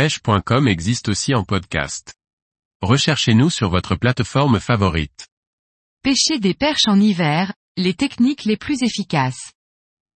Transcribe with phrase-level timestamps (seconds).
[0.00, 2.14] pêche.com existe aussi en podcast.
[2.80, 5.28] Recherchez-nous sur votre plateforme favorite.
[6.02, 9.52] Pêcher des perches en hiver, les techniques les plus efficaces.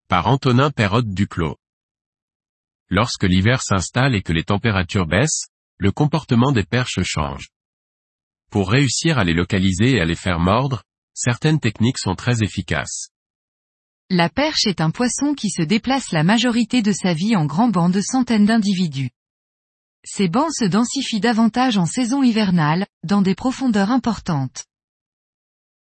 [0.08, 1.58] Par Antonin Perrotte Duclos.
[2.88, 7.50] Lorsque l'hiver s'installe et que les températures baissent, le comportement des perches change.
[8.50, 10.82] Pour réussir à les localiser et à les faire mordre,
[11.12, 13.10] certaines techniques sont très efficaces.
[14.08, 17.68] La perche est un poisson qui se déplace la majorité de sa vie en grands
[17.68, 19.10] bancs de centaines d'individus.
[20.04, 24.64] Ces bancs se densifient davantage en saison hivernale, dans des profondeurs importantes.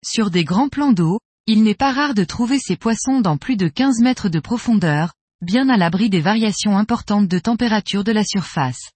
[0.04, 3.56] Sur des grands plans d'eau, il n'est pas rare de trouver ces poissons dans plus
[3.56, 8.24] de 15 mètres de profondeur, bien à l'abri des variations importantes de température de la
[8.24, 8.92] surface.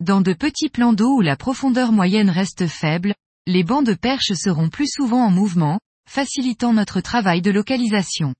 [0.00, 3.14] Dans de petits plans d'eau où la profondeur moyenne reste faible,
[3.46, 8.34] les bancs de perche seront plus souvent en mouvement, facilitant notre travail de localisation.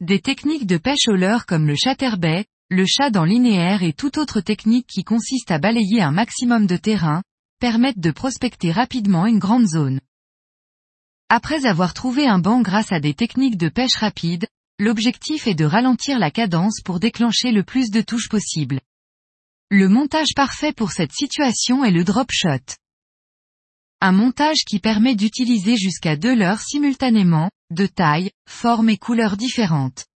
[0.00, 4.18] Des techniques de pêche au leurre comme le chatterbait, le chat dans linéaire et toute
[4.18, 7.22] autre technique qui consiste à balayer un maximum de terrain,
[7.60, 10.00] permettent de prospecter rapidement une grande zone.
[11.28, 14.48] Après avoir trouvé un banc grâce à des techniques de pêche rapide,
[14.80, 18.80] l'objectif est de ralentir la cadence pour déclencher le plus de touches possible.
[19.70, 22.74] Le montage parfait pour cette situation est le drop shot.
[24.00, 30.06] Un montage qui permet d'utiliser jusqu'à deux leurres simultanément, de taille, forme et couleurs différentes.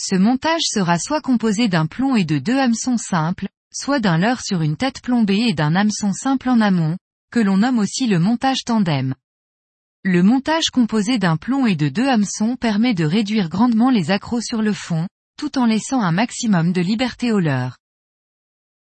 [0.00, 4.42] Ce montage sera soit composé d'un plomb et de deux hameçons simples, soit d'un leurre
[4.42, 6.96] sur une tête plombée et d'un hameçon simple en amont,
[7.32, 9.14] que l'on nomme aussi le montage tandem.
[10.04, 14.40] Le montage composé d'un plomb et de deux hameçons permet de réduire grandement les accros
[14.40, 17.76] sur le fond, tout en laissant un maximum de liberté au leurre.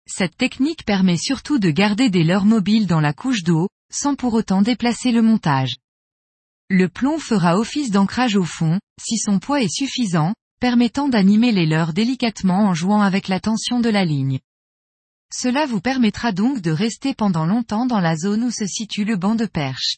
[0.07, 4.33] Cette technique permet surtout de garder des leurres mobiles dans la couche d'eau, sans pour
[4.33, 5.75] autant déplacer le montage.
[6.69, 10.33] Le plomb fera office d'ancrage au fond, si son poids est suffisant,
[10.63, 14.39] permettant d'animer les leurres délicatement en jouant avec la tension de la ligne.
[15.29, 19.17] Cela vous permettra donc de rester pendant longtemps dans la zone où se situe le
[19.17, 19.97] banc de perche.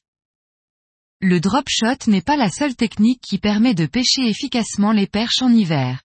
[1.22, 5.44] Le drop shot n'est pas la seule technique qui permet de pêcher efficacement les perches
[5.44, 6.02] en hiver.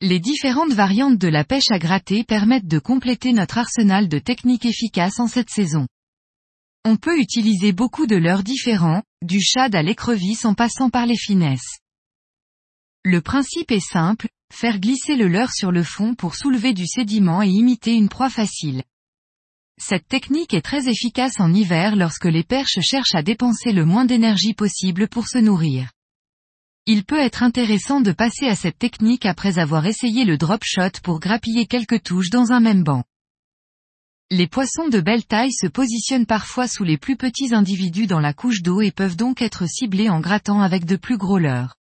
[0.00, 4.66] Les différentes variantes de la pêche à gratter permettent de compléter notre arsenal de techniques
[4.66, 5.86] efficaces en cette saison.
[6.84, 11.16] On peut utiliser beaucoup de leurres différents, du shad à l'écrevisse en passant par les
[11.16, 11.79] finesses.
[13.04, 17.42] Le principe est simple, faire glisser le leurre sur le fond pour soulever du sédiment
[17.42, 18.82] et imiter une proie facile.
[19.80, 24.04] Cette technique est très efficace en hiver lorsque les perches cherchent à dépenser le moins
[24.04, 25.90] d'énergie possible pour se nourrir.
[26.84, 31.00] Il peut être intéressant de passer à cette technique après avoir essayé le drop shot
[31.02, 33.04] pour grappiller quelques touches dans un même banc.
[34.30, 38.34] Les poissons de belle taille se positionnent parfois sous les plus petits individus dans la
[38.34, 41.79] couche d'eau et peuvent donc être ciblés en grattant avec de plus gros leurres.